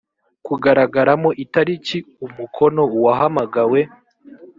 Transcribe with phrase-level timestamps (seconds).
[0.45, 3.79] kugaragaramo itariki umukono w uwahamagawe